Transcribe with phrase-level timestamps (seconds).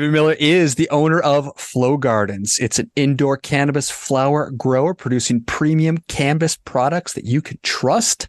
[0.00, 2.58] David Miller is the owner of Flow Gardens.
[2.58, 8.26] It's an indoor cannabis flower grower producing premium cannabis products that you can trust.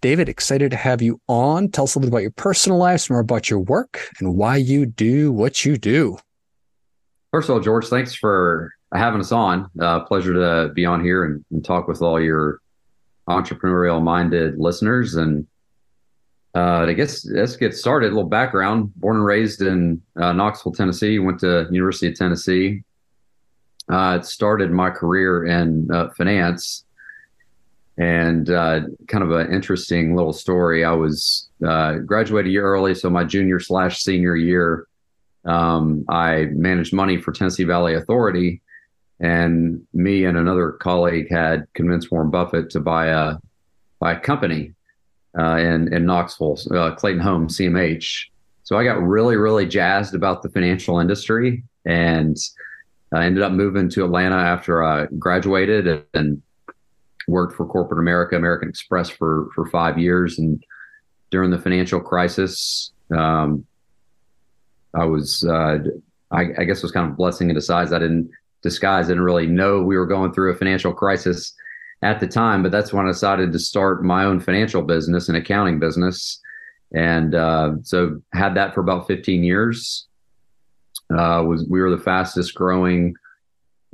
[0.00, 1.68] David, excited to have you on.
[1.68, 4.34] Tell us a little bit about your personal life, some more about your work, and
[4.34, 6.16] why you do what you do.
[7.32, 9.68] First of all, George, thanks for having us on.
[9.78, 12.62] Uh, pleasure to be on here and, and talk with all your
[13.28, 15.16] entrepreneurial minded listeners.
[15.16, 15.46] And
[16.54, 18.08] uh, I guess let's get started.
[18.08, 21.18] A little background: born and raised in uh, Knoxville, Tennessee.
[21.18, 22.82] Went to University of Tennessee.
[23.88, 26.84] Uh, started my career in uh, finance,
[27.98, 30.84] and uh, kind of an interesting little story.
[30.84, 34.86] I was uh, graduated a year early, so my junior slash senior year,
[35.44, 38.60] um, I managed money for Tennessee Valley Authority,
[39.20, 43.36] and me and another colleague had convinced Warren Buffett to buy a
[44.00, 44.74] buy a company
[45.38, 48.26] uh, in in Knoxville, uh, Clayton Home CMH.
[48.64, 52.36] So I got really really jazzed about the financial industry, and
[53.12, 56.42] I ended up moving to Atlanta after I graduated and
[57.26, 60.38] worked for corporate America, American Express for for five years.
[60.38, 60.62] And
[61.30, 63.64] during the financial crisis, um,
[64.94, 65.78] I was uh,
[66.30, 67.92] I, I, guess it was kind of blessing in disguise.
[67.92, 68.30] I didn't
[68.62, 69.06] disguise.
[69.06, 71.54] I didn't really know we were going through a financial crisis
[72.02, 75.36] at the time, but that's when I decided to start my own financial business and
[75.36, 76.40] accounting business.
[76.94, 80.06] And uh, so had that for about 15 years.
[81.10, 83.14] Uh, was we were the fastest growing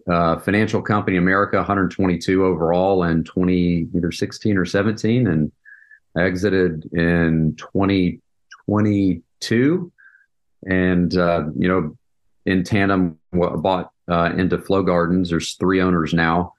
[0.08, 5.50] uh, financial company in America, 122 overall in 20 either 16 or 17, and
[6.16, 9.92] exited in 2022.
[10.68, 11.96] And uh, you know,
[12.44, 15.30] in tandem, bought uh, into Flow Gardens.
[15.30, 16.54] There's three owners now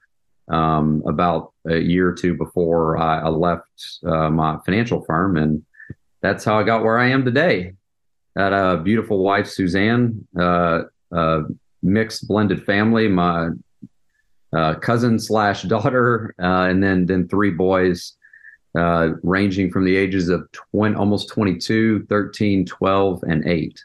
[0.50, 5.64] um, about a year or two before I, left uh, my financial firm, and
[6.20, 7.72] that's how I got where I am today.
[8.36, 10.82] Got a beautiful wife, Suzanne, uh,
[11.82, 13.08] mixed blended family.
[13.08, 13.50] My
[14.52, 18.16] uh, cousin slash daughter, uh, and then then three boys,
[18.76, 23.84] uh, ranging from the ages of 20, almost 22, 13, 12, and 8.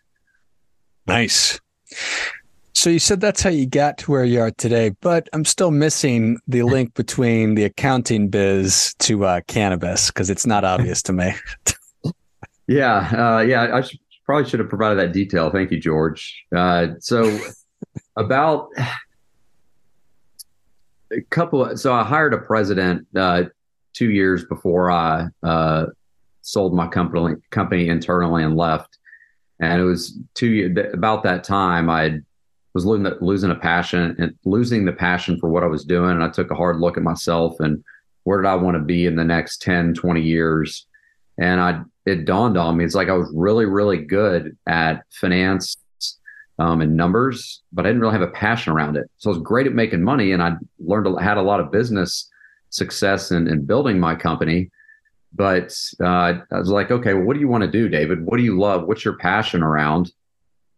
[1.08, 1.60] Nice.
[2.84, 5.72] So you said that's how you got to where you are today, but I'm still
[5.72, 11.14] missing the link between the accounting biz to uh, cannabis because it's not obvious to
[11.14, 11.34] me.
[12.68, 15.50] yeah, uh, yeah, I should, probably should have provided that detail.
[15.50, 16.44] Thank you, George.
[16.54, 17.40] Uh, so
[18.18, 18.68] about
[21.10, 23.44] a couple, of, so I hired a president uh,
[23.94, 25.86] two years before I uh,
[26.42, 28.98] sold my company company internally and left,
[29.62, 32.26] and it was two about that time I'd
[32.74, 36.12] was losing, losing a passion and losing the passion for what I was doing.
[36.12, 37.84] And I took a hard look at myself and
[38.24, 40.88] where did I want to be in the next 10, 20 years?
[41.38, 45.78] And I, it dawned on me, it's like I was really, really good at finance
[46.60, 49.10] um, and numbers, but I didn't really have a passion around it.
[49.18, 52.30] So I was great at making money and I learned, had a lot of business
[52.70, 54.70] success in, in building my company.
[55.36, 56.06] But uh,
[56.52, 58.24] I was like, okay, well, what do you want to do, David?
[58.26, 58.88] What do you love?
[58.88, 60.12] What's your passion around?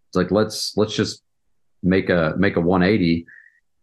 [0.07, 1.21] It's like, let's, let's just
[1.85, 3.25] make a make a 180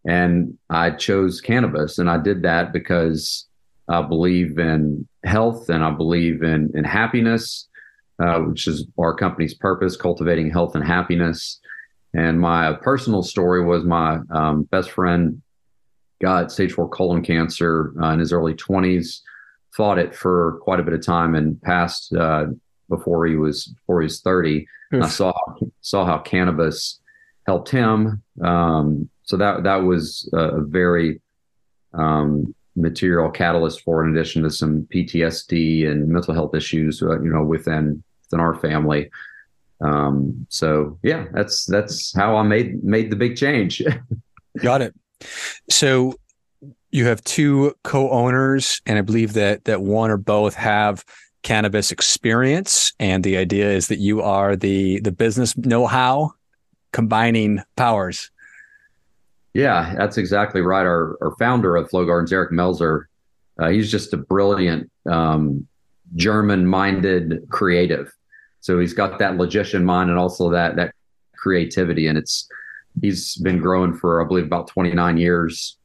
[0.05, 3.47] and I chose cannabis and I did that because
[3.87, 7.67] I believe in health and I believe in in happiness
[8.19, 11.59] uh, which is our company's purpose cultivating health and happiness.
[12.13, 15.41] And my personal story was my um, best friend
[16.21, 19.21] got stage 4 colon cancer uh, in his early 20s
[19.75, 22.45] fought it for quite a bit of time and passed uh,
[22.87, 25.33] before he was before he was 30 I saw
[25.81, 27.01] saw how cannabis
[27.45, 28.23] helped him.
[28.43, 31.21] Um, so that that was a, very
[31.93, 37.31] um, material catalyst for, in addition to some PTSD and mental health issues, uh, you
[37.31, 39.09] know, within within our family.
[39.81, 43.81] Um, so yeah, that's that's how I made made the big change.
[44.57, 44.93] Got it.
[45.69, 46.15] So
[46.91, 51.03] you have two co-owners, and I believe that that one or both have
[51.41, 56.31] cannabis experience, and the idea is that you are the the business know-how
[56.93, 58.31] combining powers.
[59.53, 60.85] Yeah, that's exactly right.
[60.85, 63.03] Our, our founder of Flow Gardens, Eric Melzer,
[63.59, 65.67] uh, he's just a brilliant um,
[66.15, 68.11] German-minded creative.
[68.61, 70.95] So he's got that logician mind and also that that
[71.35, 72.47] creativity, and it's
[73.01, 75.77] he's been growing for I believe about 29 years.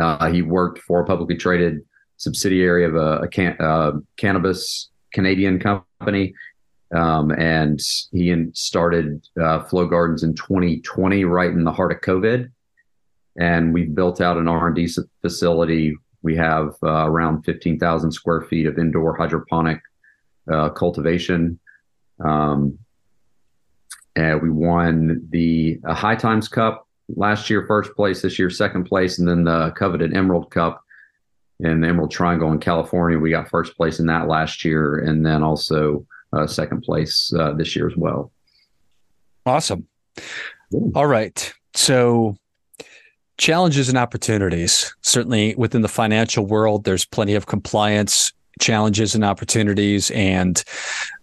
[0.00, 1.84] Uh, he worked for a publicly traded
[2.16, 6.34] subsidiary of a, a can, uh, cannabis Canadian company.
[6.94, 7.80] Um, and
[8.12, 12.50] he started uh, Flow Gardens in 2020, right in the heart of COVID.
[13.38, 14.88] And we've built out an R&D
[15.20, 15.94] facility.
[16.22, 19.80] We have uh, around 15,000 square feet of indoor hydroponic
[20.50, 21.58] uh, cultivation.
[22.24, 22.78] Um,
[24.18, 28.20] Uh, we won the uh, High Times Cup last year, first place.
[28.22, 30.82] This year, second place, and then the coveted Emerald Cup
[31.60, 33.18] in the Emerald Triangle in California.
[33.18, 37.52] We got first place in that last year, and then also uh, second place uh,
[37.52, 38.32] this year as well.
[39.46, 39.86] Awesome.
[40.94, 41.52] All right.
[41.74, 42.36] So,
[43.38, 44.94] challenges and opportunities.
[45.00, 50.10] Certainly within the financial world, there's plenty of compliance challenges and opportunities.
[50.10, 50.62] And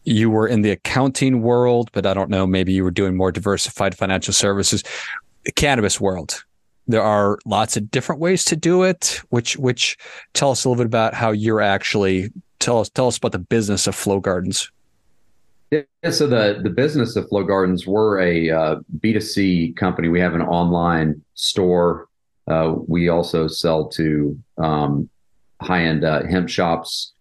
[0.04, 3.31] you were in the accounting world, but I don't know, maybe you were doing more
[3.31, 4.84] diversified financial services.
[5.44, 6.44] The cannabis world.
[6.88, 9.22] There are lots of different ways to do it.
[9.30, 9.98] Which which
[10.34, 13.40] tell us a little bit about how you're actually tell us tell us about the
[13.40, 14.72] business of Flow Gardens.
[15.71, 15.81] Yeah,
[16.12, 20.09] so the the business of Flow Gardens, we're a uh, B2C company.
[20.09, 22.07] We have an online store.
[22.47, 25.09] Uh, we also sell to um,
[25.62, 27.13] high end uh, hemp shops.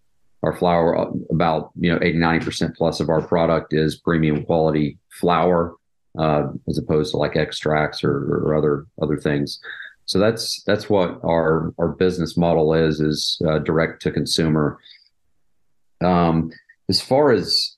[0.43, 4.45] Our flower, uh, about you know 80 90 percent plus of our product is premium
[4.45, 5.75] quality flower,
[6.19, 9.59] uh, as opposed to like extracts or, or, other other things.
[10.05, 14.77] So that's that's what our our business model is is uh, direct to consumer.
[16.03, 16.51] Um,
[16.89, 17.74] as far as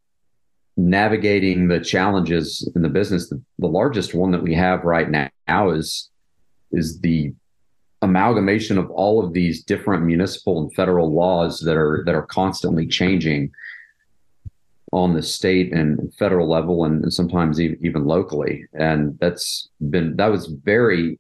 [0.78, 5.70] navigating the challenges in the business, the, the largest one that we have right now
[5.72, 6.10] is
[6.72, 7.34] is the
[8.02, 12.86] amalgamation of all of these different municipal and federal laws that are that are constantly
[12.86, 13.52] changing
[14.94, 18.66] on the state and federal level and, sometimes even, even locally.
[18.74, 21.20] And that's been that was very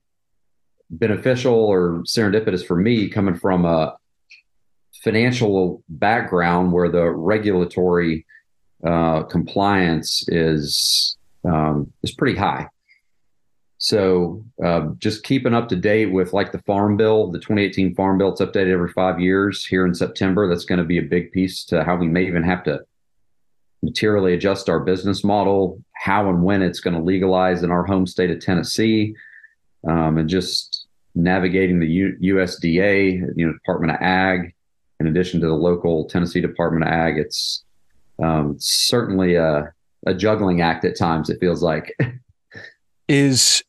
[0.89, 3.97] beneficial or serendipitous for me coming from a
[5.03, 8.25] financial background where the regulatory
[8.85, 12.67] uh, compliance is um, is pretty high.
[13.79, 18.17] So uh, just keeping up to date with like the Farm Bill, the 2018 Farm
[18.17, 19.65] Bill, it's updated every five years.
[19.65, 22.43] Here in September, that's going to be a big piece to how we may even
[22.43, 22.81] have to
[23.83, 28.07] materially adjust our business model, how and when it's going to legalize in our home
[28.07, 29.15] state of Tennessee,
[29.87, 34.55] um, and just navigating the U- USDA, you know, Department of Ag,
[34.99, 37.17] in addition to the local Tennessee Department of Ag.
[37.17, 37.63] It's
[38.21, 39.73] um, certainly a,
[40.05, 41.29] a juggling act at times.
[41.29, 41.95] It feels like
[43.07, 43.63] is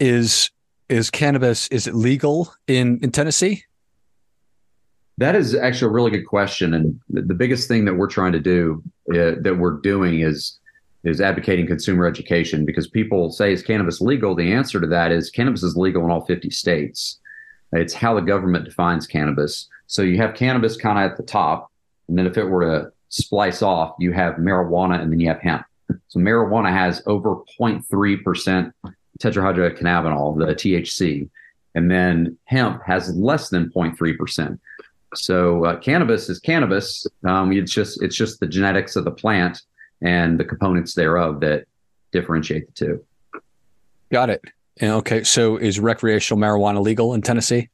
[0.00, 0.50] is
[0.88, 3.64] is cannabis is it legal in in Tennessee?
[5.18, 8.40] That is actually a really good question, and the biggest thing that we're trying to
[8.40, 10.58] do uh, that we're doing is
[11.04, 14.34] is advocating consumer education because people say is cannabis legal?
[14.34, 17.20] The answer to that is cannabis is legal in all 50 states.
[17.72, 19.68] It's how the government defines cannabis.
[19.86, 21.70] So you have cannabis kind of at the top,
[22.08, 25.40] and then if it were to splice off, you have marijuana and then you have
[25.40, 25.64] hemp.
[26.08, 28.72] So marijuana has over 0.3%
[29.20, 31.28] tetrahydrocannabinol, the THC,
[31.74, 34.58] and then hemp has less than 0.3%.
[35.14, 37.06] So uh, cannabis is cannabis.
[37.24, 39.62] Um, it's just it's just the genetics of the plant
[40.02, 41.66] and the components thereof that
[42.12, 43.04] differentiate the two.
[44.10, 44.42] Got it.
[44.82, 47.68] Okay, so is recreational marijuana legal in Tennessee?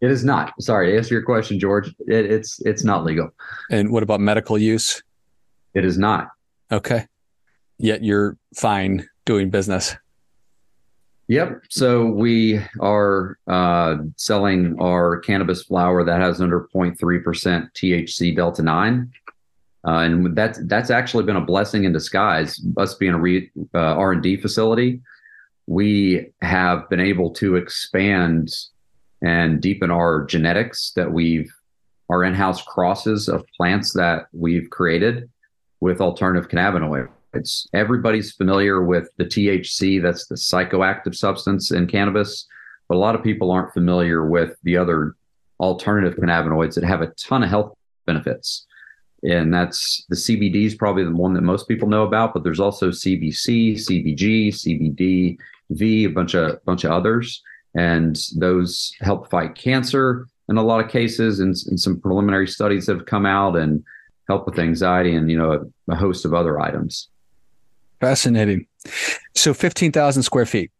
[0.00, 0.54] It is not.
[0.60, 1.88] Sorry to answer your question, George.
[2.06, 3.30] It, it's it's not legal.
[3.70, 5.02] And what about medical use?
[5.74, 6.30] It is not.
[6.72, 7.06] Okay.
[7.78, 9.96] Yet you're fine doing business.
[11.28, 11.62] Yep.
[11.68, 16.98] So we are uh, selling our cannabis flower that has under 0.3%
[17.72, 19.12] THC Delta 9.
[19.86, 22.60] Uh, and that's that's actually been a blessing in disguise.
[22.76, 25.00] Us being a re, uh, R and D facility,
[25.66, 28.52] we have been able to expand
[29.22, 31.52] and deepen our genetics that we've
[32.10, 35.30] our in-house crosses of plants that we've created
[35.78, 37.68] with alternative cannabinoids.
[37.72, 42.48] Everybody's familiar with the THC, that's the psychoactive substance in cannabis,
[42.88, 45.14] but a lot of people aren't familiar with the other
[45.60, 48.66] alternative cannabinoids that have a ton of health benefits.
[49.22, 52.58] And that's the CBD is probably the one that most people know about, but there's
[52.58, 55.38] also CBC, CBG, CBD,
[55.70, 57.40] V, a bunch of bunch of others
[57.74, 62.86] and those help fight cancer in a lot of cases and, and some preliminary studies
[62.88, 63.84] have come out and
[64.28, 67.08] help with anxiety and you know a, a host of other items.
[68.00, 68.66] Fascinating.
[69.34, 70.70] So 15000 square feet.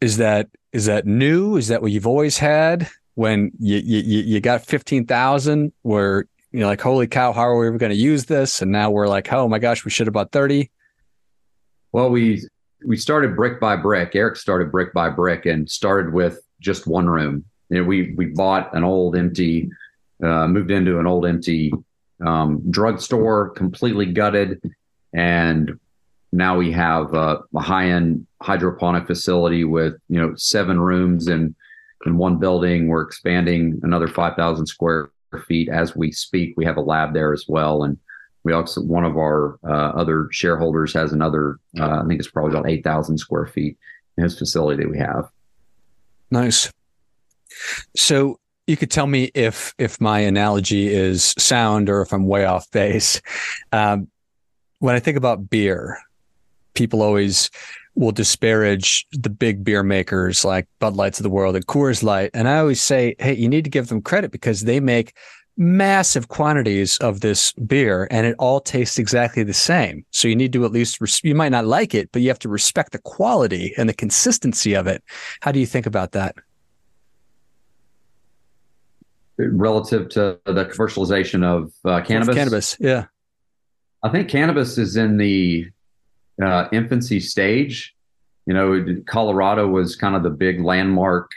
[0.00, 1.56] Is that is that new?
[1.56, 2.88] Is that what you've always had?
[3.14, 7.78] When you you, you got 15000 where you're like holy cow how are we ever
[7.78, 8.62] going to use this?
[8.62, 10.70] And now we're like oh my gosh we should have bought 30
[11.92, 12.48] well we
[12.84, 14.14] we started brick by brick.
[14.14, 17.44] Eric started brick by brick and started with just one room.
[17.68, 19.70] You know, we we bought an old empty,
[20.22, 21.72] uh, moved into an old empty
[22.24, 24.60] um, drugstore, completely gutted,
[25.12, 25.78] and
[26.32, 31.54] now we have a, a high end hydroponic facility with you know seven rooms and
[32.06, 32.88] in one building.
[32.88, 35.10] We're expanding another five thousand square
[35.46, 36.54] feet as we speak.
[36.56, 37.98] We have a lab there as well, and
[38.44, 41.58] we also one of our uh, other shareholders has another.
[41.78, 43.78] Uh, I think it's probably about eight thousand square feet
[44.16, 45.28] in his facility that we have.
[46.30, 46.70] Nice.
[47.96, 52.44] So you could tell me if if my analogy is sound or if I'm way
[52.44, 53.20] off base.
[53.72, 54.08] Um,
[54.78, 55.98] when I think about beer,
[56.74, 57.50] people always
[57.94, 62.30] will disparage the big beer makers like Bud Lights of the world and Coors Light,
[62.34, 65.14] and I always say, hey, you need to give them credit because they make
[65.56, 70.04] massive quantities of this beer and it all tastes exactly the same.
[70.10, 72.38] So you need to at least, res- you might not like it, but you have
[72.40, 75.02] to respect the quality and the consistency of it.
[75.40, 76.34] How do you think about that?
[79.38, 82.28] Relative to the commercialization of uh, cannabis?
[82.28, 83.06] Of cannabis, yeah.
[84.02, 85.68] I think cannabis is in the
[86.42, 87.94] uh, infancy stage.
[88.46, 91.30] You know, Colorado was kind of the big landmark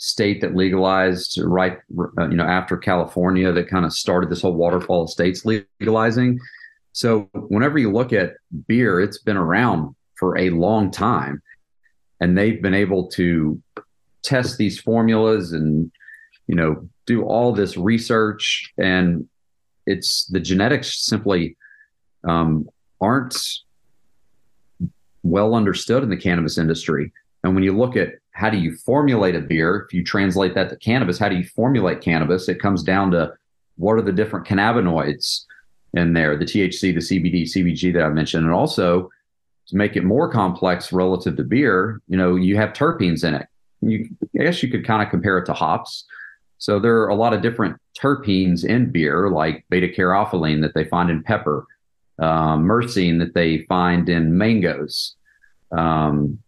[0.00, 1.78] state that legalized right,
[2.18, 6.40] uh, you know, after California that kind of started this whole waterfall of states legalizing.
[6.92, 11.42] So whenever you look at beer, it's been around for a long time,
[12.18, 13.60] and they've been able to
[14.22, 15.92] test these formulas and
[16.46, 19.28] you know do all this research, and
[19.86, 21.58] it's the genetics simply
[22.26, 22.66] um,
[23.02, 23.36] aren't
[25.22, 27.12] well understood in the cannabis industry.
[27.44, 30.70] And when you look at how do you formulate a beer, if you translate that
[30.70, 32.48] to cannabis, how do you formulate cannabis?
[32.48, 33.34] It comes down to
[33.76, 35.44] what are the different cannabinoids
[35.92, 39.10] in there, the THC, the CBD, CBG that I mentioned, and also
[39.66, 43.46] to make it more complex relative to beer, you know, you have terpenes in it.
[43.82, 46.06] You, I guess you could kind of compare it to hops.
[46.56, 50.84] So there are a lot of different terpenes in beer, like beta caryophyllene that they
[50.84, 51.66] find in pepper,
[52.18, 55.14] um, myrcene that they find in mangoes,
[55.72, 56.38] um,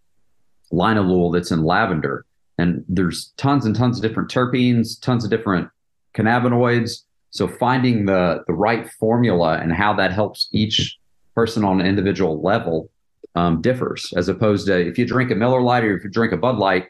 [0.73, 2.25] linalool that's in lavender.
[2.59, 5.69] And there's tons and tons of different terpenes, tons of different
[6.15, 7.05] cannabinoids.
[7.31, 10.99] So finding the the right formula and how that helps each
[11.35, 12.91] person on an individual level
[13.35, 16.33] um, differs, as opposed to if you drink a Miller Lite or if you drink
[16.33, 16.89] a Bud Light,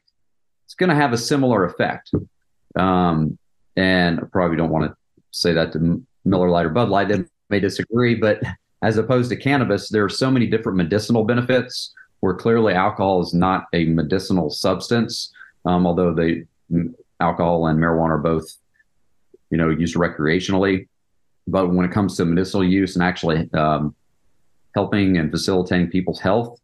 [0.64, 2.10] it's going to have a similar effect.
[2.76, 3.38] Um,
[3.76, 4.96] and I probably don't want to
[5.30, 8.42] say that to Miller Lite or Bud Light; they may disagree, but
[8.82, 13.34] as opposed to cannabis, there are so many different medicinal benefits where clearly alcohol is
[13.34, 15.32] not a medicinal substance,
[15.64, 16.44] um, although they
[17.18, 18.46] alcohol and marijuana are both,
[19.50, 20.86] you know, used recreationally.
[21.48, 23.96] But when it comes to medicinal use and actually um,
[24.76, 26.60] helping and facilitating people's health,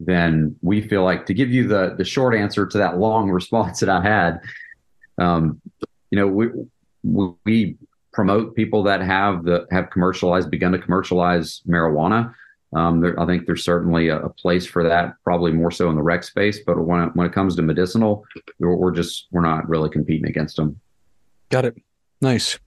[0.00, 3.78] then we feel like to give you the the short answer to that long response
[3.78, 4.40] that I had,
[5.16, 5.60] um,
[6.10, 6.48] you know, we
[7.04, 7.76] we
[8.12, 12.34] promote people that have the have commercialized begun to commercialize marijuana
[12.74, 15.96] um, there, I think there's certainly a, a, place for that, probably more so in
[15.96, 16.60] the rec space.
[16.66, 18.26] But when it, when it comes to medicinal,
[18.58, 20.78] we're, we're just we're not really competing against them.
[21.48, 21.76] Got it.
[22.20, 22.58] Nice.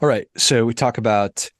[0.00, 0.26] All right.
[0.36, 1.50] So we talk about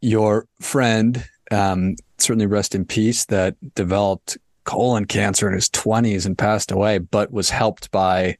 [0.00, 6.38] your friend, um, certainly rest in peace, that developed colon cancer in his 20s and
[6.38, 8.36] passed away, but was helped by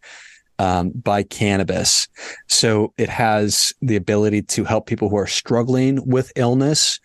[0.58, 2.06] um, by cannabis.
[2.46, 7.00] So it has the ability to help people who are struggling with illness,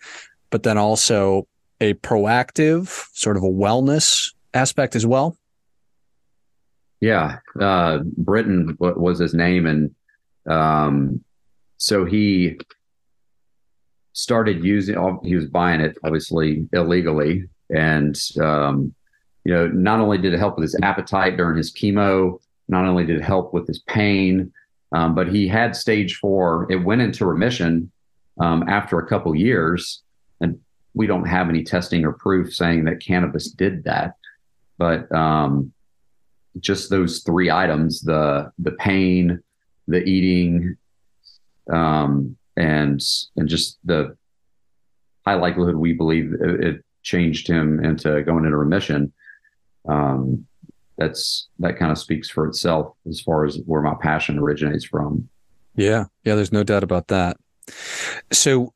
[0.50, 1.48] but then also
[1.80, 5.36] a proactive sort of a wellness aspect as well?
[7.00, 9.94] Yeah, uh, Britton was his name, and
[10.50, 11.22] um,
[11.76, 12.58] so he
[14.12, 14.96] started using.
[15.22, 18.94] He was buying it obviously illegally, and um,
[19.44, 23.06] you know, not only did it help with his appetite during his chemo, not only
[23.06, 24.52] did it help with his pain,
[24.92, 26.66] um, but he had stage four.
[26.68, 27.92] It went into remission
[28.40, 30.02] um, after a couple years,
[30.98, 34.16] we don't have any testing or proof saying that cannabis did that,
[34.78, 35.72] but um,
[36.58, 39.40] just those three items the the pain,
[39.86, 40.76] the eating,
[41.72, 43.00] um, and
[43.36, 44.16] and just the
[45.24, 49.12] high likelihood we believe it, it changed him into going into remission.
[49.88, 50.48] Um,
[50.96, 55.28] that's that kind of speaks for itself as far as where my passion originates from.
[55.76, 57.36] Yeah, yeah, there's no doubt about that.
[58.32, 58.74] So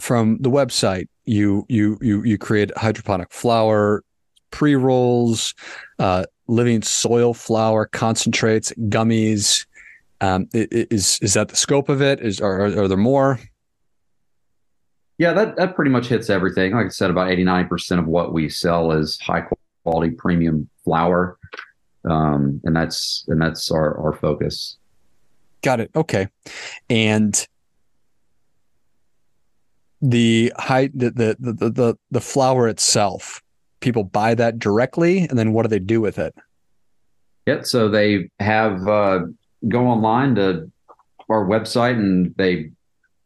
[0.00, 4.02] from the website, you you you you create hydroponic flower
[4.50, 5.54] pre rolls,
[5.98, 9.66] uh, living soil flower concentrates, gummies.
[10.20, 12.20] Um, is is that the scope of it?
[12.20, 13.38] Is are, are there more?
[15.18, 16.72] Yeah, that that pretty much hits everything.
[16.72, 19.44] Like I said, about eighty nine percent of what we sell is high
[19.84, 21.38] quality premium flower,
[22.08, 24.76] um, and that's and that's our our focus.
[25.62, 25.90] Got it.
[25.94, 26.28] Okay,
[26.88, 27.46] and
[30.00, 33.42] the high the, the the the the flower itself
[33.80, 36.34] people buy that directly and then what do they do with it
[37.46, 39.20] yeah so they have uh,
[39.66, 40.70] go online to
[41.28, 42.70] our website and they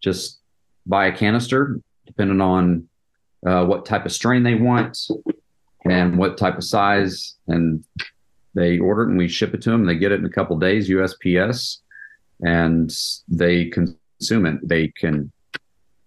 [0.00, 0.40] just
[0.86, 2.88] buy a canister, depending on
[3.46, 4.98] uh, what type of strain they want
[5.84, 7.36] and what type of size.
[7.46, 7.84] And
[8.54, 9.86] they order it and we ship it to them.
[9.86, 11.78] They get it in a couple days, USPS,
[12.40, 12.92] and
[13.28, 14.66] they consume it.
[14.66, 15.32] They can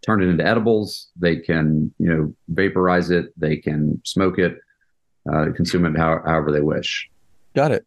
[0.05, 1.09] turn it into edibles.
[1.15, 3.33] They can, you know, vaporize it.
[3.38, 4.57] They can smoke it,
[5.31, 7.09] uh, consume it how, however they wish.
[7.55, 7.85] Got it.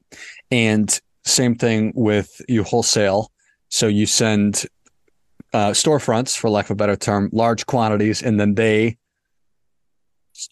[0.51, 3.31] And same thing with you wholesale.
[3.69, 4.65] So you send
[5.53, 8.97] uh, storefronts, for lack of a better term, large quantities, and then they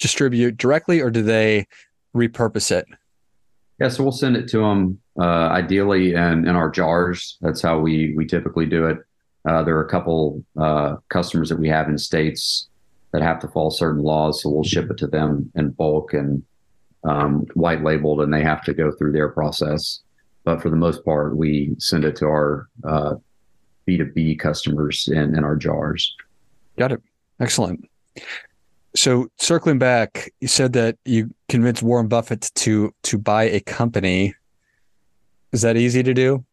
[0.00, 1.66] distribute directly, or do they
[2.14, 2.86] repurpose it?
[3.80, 7.36] Yeah, so we'll send it to them uh, ideally in, in our jars.
[7.40, 8.98] That's how we we typically do it.
[9.46, 12.68] Uh, there are a couple uh, customers that we have in states
[13.12, 16.42] that have to follow certain laws, so we'll ship it to them in bulk and
[17.04, 20.00] um, white labeled, and they have to go through their process.
[20.44, 22.68] But for the most part, we send it to our
[23.88, 26.14] B2B uh, customers in, in our jars.
[26.76, 27.02] Got it.
[27.40, 27.88] Excellent.
[28.96, 34.34] So circling back, you said that you convinced Warren Buffett to to buy a company.
[35.52, 36.45] Is that easy to do?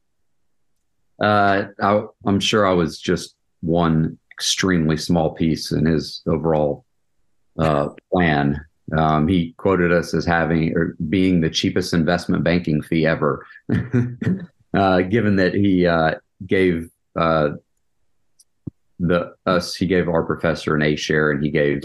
[1.23, 6.83] Uh, I, am sure I was just one extremely small piece in his overall
[7.57, 8.59] uh, plan.
[8.97, 13.45] Um, he quoted us as having or being the cheapest investment banking fee ever,
[14.73, 16.15] uh, given that he uh,
[16.45, 17.51] gave uh,
[18.99, 21.83] the us he gave our professor an A share and he gave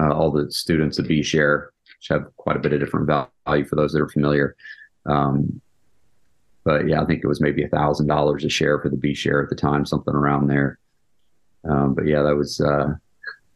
[0.00, 3.64] uh, all the students a B share, which have quite a bit of different value
[3.64, 4.54] for those that are familiar.
[5.06, 5.60] Um,
[6.64, 9.14] but yeah, I think it was maybe a thousand dollars a share for the B
[9.14, 10.78] share at the time, something around there.
[11.68, 12.60] Um, but yeah, that was.
[12.60, 12.94] Uh,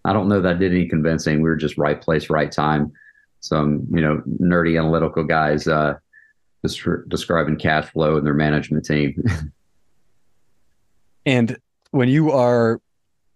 [0.05, 1.37] I don't know that did any convincing.
[1.37, 2.93] We were just right place, right time.
[3.41, 5.95] Some you know nerdy analytical guys uh,
[6.63, 9.23] describing cash flow and their management team.
[11.27, 11.57] and
[11.91, 12.81] when you are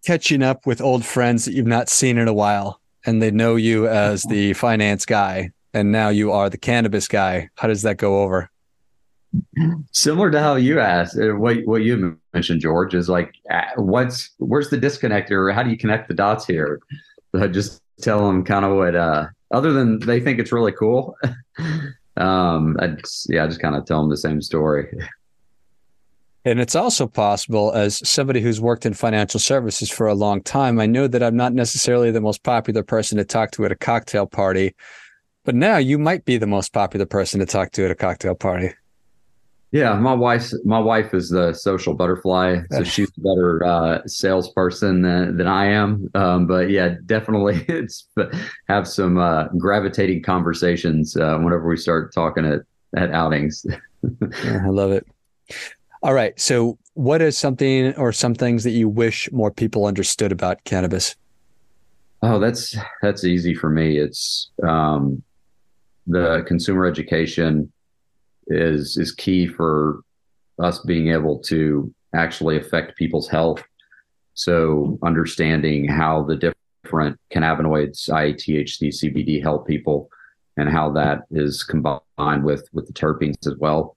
[0.07, 3.57] catching up with old friends that you've not seen in a while, and they know
[3.57, 7.49] you as the finance guy, and now you are the cannabis guy.
[7.57, 8.51] How does that go over?
[9.93, 14.31] Similar to how you asked, uh, what what you mentioned, George, is like, uh, what's
[14.39, 16.81] where's the disconnect, or how do you connect the dots here?
[17.35, 21.17] So just tell them kind of what, uh, other than they think it's really cool.
[22.17, 22.97] um, I
[23.29, 24.89] yeah, I just kind of tell them the same story.
[26.45, 30.81] And it's also possible, as somebody who's worked in financial services for a long time,
[30.81, 33.77] I know that I'm not necessarily the most popular person to talk to at a
[33.77, 34.75] cocktail party,
[35.45, 38.35] but now you might be the most popular person to talk to at a cocktail
[38.35, 38.73] party.
[39.71, 45.03] Yeah, my wife, my wife is the social butterfly, so she's a better uh, salesperson
[45.03, 46.09] than, than I am.
[46.15, 48.09] Um, but yeah, definitely, it's
[48.69, 52.61] have some uh, gravitating conversations uh, whenever we start talking at
[52.97, 53.67] at outings.
[54.45, 55.07] yeah, I love it.
[56.03, 56.39] All right.
[56.41, 61.15] So, what is something or some things that you wish more people understood about cannabis?
[62.23, 63.99] Oh, that's that's easy for me.
[63.99, 65.23] It's um,
[66.07, 67.71] the consumer education
[68.49, 70.01] is is key for
[70.59, 73.63] us being able to actually affect people's health.
[74.35, 80.09] So, understanding how the different cannabinoids, i.e., THC, CBD, help people,
[80.57, 83.97] and how that is combined with with the terpenes as well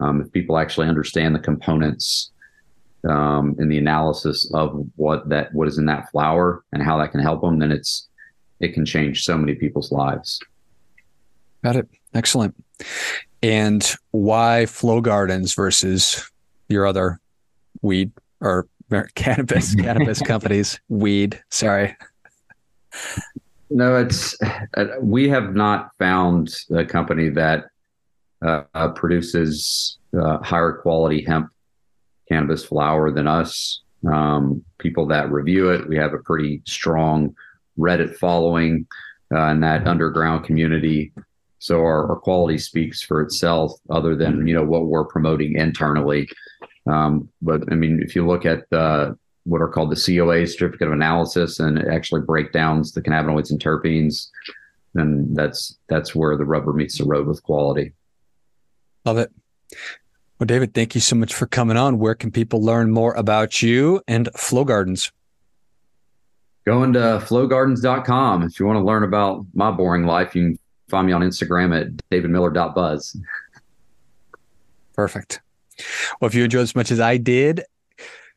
[0.00, 2.30] um, if people actually understand the components
[3.08, 7.10] um, and the analysis of what that what is in that flower and how that
[7.12, 8.08] can help them, then it's
[8.60, 10.40] it can change so many people's lives.
[11.62, 11.88] Got it.
[12.14, 12.54] Excellent.
[13.42, 16.28] And why Flow Gardens versus
[16.68, 17.20] your other
[17.82, 18.66] weed or
[19.14, 20.80] cannabis cannabis companies?
[20.88, 21.40] Weed.
[21.50, 21.96] Sorry.
[23.70, 27.66] No, it's uh, we have not found a company that
[28.42, 31.50] uh, produces uh, higher quality hemp
[32.28, 33.82] cannabis flower than us.
[34.10, 37.34] Um, people that review it, we have a pretty strong
[37.78, 38.86] Reddit following
[39.34, 41.12] uh, in that underground community.
[41.58, 46.28] So our, our, quality speaks for itself, other than you know what we're promoting internally.
[46.86, 50.88] Um, but I mean, if you look at uh, what are called the COA certificate
[50.88, 54.28] of analysis, and it actually breakdowns the cannabinoids and terpenes,
[54.94, 57.92] then that's that's where the rubber meets the road with quality.
[59.04, 59.32] Love it.
[60.38, 61.98] Well, David, thank you so much for coming on.
[61.98, 65.10] Where can people learn more about you and Flow Gardens?
[66.64, 68.44] Going to flowgardens.com.
[68.44, 71.78] If you want to learn about my boring life, you can find me on Instagram
[71.78, 73.16] at davidmiller.buzz.
[74.94, 75.40] Perfect.
[76.20, 77.64] Well, if you enjoyed as much as I did,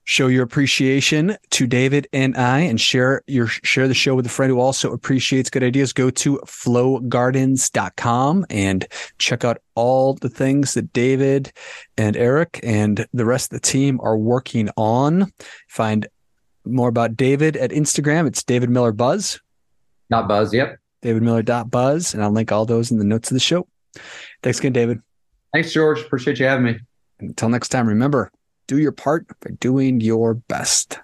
[0.03, 4.29] show your appreciation to David and I and share your share the show with a
[4.29, 5.93] friend who also appreciates good ideas.
[5.93, 8.87] Go to flowgardens.com and
[9.17, 11.51] check out all the things that David
[11.97, 15.31] and Eric and the rest of the team are working on.
[15.67, 16.07] Find
[16.65, 19.39] more about David at Instagram, it's David Miller Buzz.
[20.09, 20.53] Dot buzz.
[20.53, 20.80] Yep.
[21.01, 23.67] David Miller buzz, and I'll link all those in the notes of the show.
[24.43, 25.01] Thanks again, David.
[25.53, 25.99] Thanks, George.
[26.01, 26.79] Appreciate you having me.
[27.19, 28.31] Until next time, remember
[28.67, 30.99] do your part by doing your best.